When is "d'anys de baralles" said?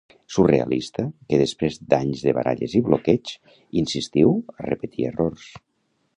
1.91-2.73